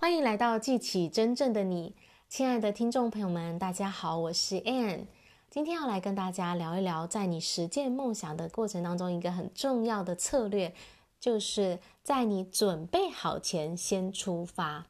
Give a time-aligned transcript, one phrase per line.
[0.00, 1.94] 欢迎来到记起真正的你，
[2.26, 5.04] 亲爱的听众朋友们，大家好，我是 Anne。
[5.50, 10.74] 今天要来跟大家聊一聊，在你实践梦想的过程当中，一个很重要的策略，
[11.20, 14.86] 就是在你准备好前先出发。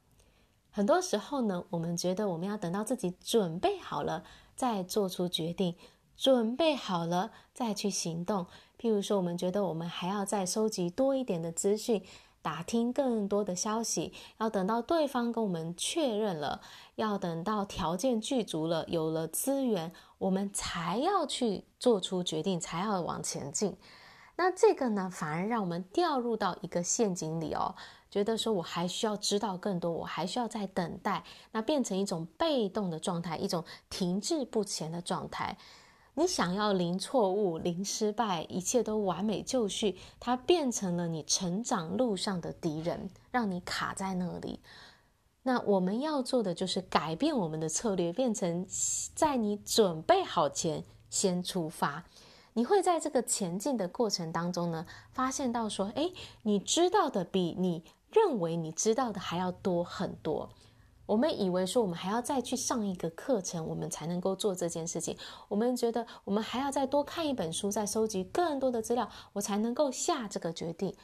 [0.70, 4.22] 很多时候呢，我们觉得我们要等到自己准备好了
[4.54, 5.74] 再做出决定，
[6.16, 8.46] 准备好了再去行动。
[8.78, 12.00] 譬如说，我们觉得我们还要再收集多一点的资讯。
[12.42, 16.60] 打听更多的消息，要等到对方跟我们确认了，
[16.96, 23.76] 要等到条件具足了，有了资源，我们才要去做出决定，才要往前进。
[24.36, 27.74] 那这个呢，反而让我们掉入到一个陷阱里哦，
[28.10, 31.22] 觉得说我还需要知道更多，我还需要再等待，
[31.52, 35.58] 那变成一种被动的状态，一种停滞不前的状态。
[36.14, 44.60] 你想要零错误、零失败，一切都完美就绪，它变成了你成长路上的敌人，让你卡在那里。
[45.42, 48.66] 那我们要做的就是改变我们的策略，变成
[49.14, 52.04] 在你准备好前先出发。
[52.52, 56.12] 你会在这个前进的过程当中呢，发现到说，诶，
[56.42, 60.50] 你知道的比你认为你知道的还要多很多。
[61.10, 65.16] 我们以为说我们还要再去上一个课程，我们才能够做这件事情。
[65.48, 70.94] 我们觉得我们还要再多看一本书，再收集更多的资料，我才能够下这个决定。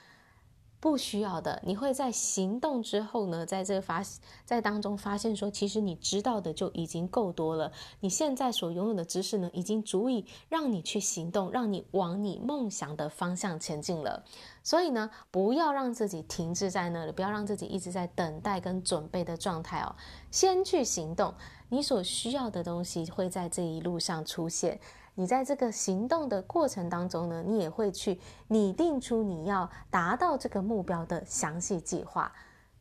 [0.79, 4.03] 不需要的，你会在行动之后呢，在这个发
[4.45, 7.73] 在当中发现说，其实你知道的就已经够多了。
[8.01, 14.23] 你现在所拥有的知识呢，已经足以让你去行动，让你往你梦想的方向前进了。
[14.63, 19.97] 所以呢，不要让自己停滞在那里，不要让自己一直在等待跟准备的状态哦，
[20.31, 21.35] 先去行动。
[21.69, 24.79] 你所需要的东西会在这一路上出现。
[25.17, 32.33] 你在这个行动的过程当中呢，你也会去拟定出你要达到这个目标的详细计划。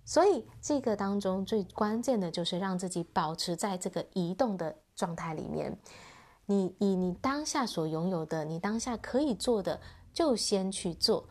[0.03, 5.75] 所以这个当中最关键的就是让自己保持在这个移动的状态里面。
[6.45, 9.82] 你以你当下所拥有的，你当下可以做的，
[10.14, 11.27] 就先去做，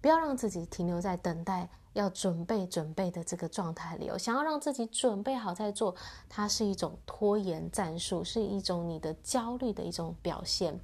[0.00, 1.68] 不要让自己停留在等待。
[1.98, 5.94] 要准备准备的这个状态里，我想要让自己准备好再做，
[6.28, 10.80] 它是一种拖延战术，是一种你的焦虑的一种表现，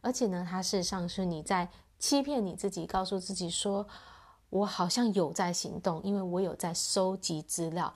[0.00, 1.68] 而且呢，它事实上是你在
[1.98, 3.86] 欺骗你自己，告诉自己说，
[4.50, 7.94] 我好像有在行动，因为我有在收集资料。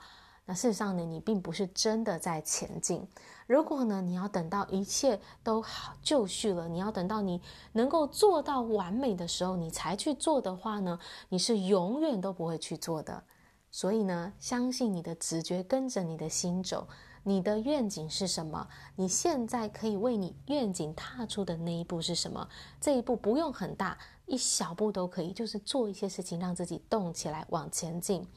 [0.53, 3.07] 事实上呢，你并不是真的在前进。
[3.47, 7.41] 如果呢，你要等到一切都好就绪了，你要等到你
[7.73, 13.23] 能够做到完美的时候，你才去做的话呢，你是永远都不会去做的。
[13.69, 16.87] 所以呢，相信你的直觉，跟着你的心走。
[17.23, 18.67] 你的愿景是什么？
[18.95, 22.49] 你现在可以为你愿景踏出的那一步是什么？
[22.79, 28.27] 这一步不用很大，一小步都可以，就是做一些事情，让自己动起来，往前进。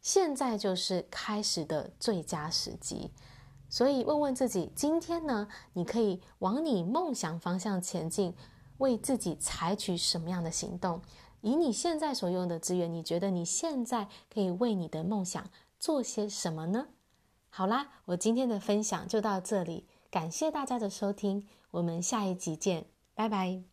[0.00, 3.10] 现在就是开始的最佳时机。
[3.68, 8.34] 所以问问自己，今天呢，你可以往你梦想方向前进，
[8.78, 11.00] 为自己采取什么样的行动？
[11.40, 16.88] 以你现在所用的资源，你觉得你现在可以为你的梦想做些什么呢？
[17.48, 23.69] 好啦，我今天的分享就到这里，感谢大家的收听，我们下一集见，拜拜。